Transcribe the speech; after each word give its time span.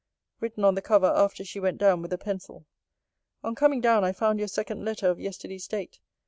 Written 0.39 0.63
on 0.65 0.73
the 0.73 0.81
cover, 0.81 1.05
after 1.05 1.45
she 1.45 1.59
went 1.59 1.77
down, 1.77 2.01
with 2.01 2.11
a 2.11 2.17
pencil: 2.17 2.65
On 3.43 3.53
coming 3.53 3.81
down, 3.81 4.03
I 4.03 4.13
found 4.13 4.39
your 4.39 4.47
second 4.47 4.83
letter 4.83 5.07
of 5.11 5.19
yesterday's 5.19 5.67
date. 5.67 5.99